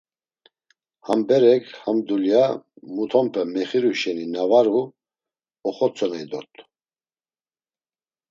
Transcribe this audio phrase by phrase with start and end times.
[1.07, 2.43] Ham berek ham dulya
[2.95, 4.81] mutonpe mexiru şeni na var u,
[5.69, 6.61] oxotzoney dort̆u.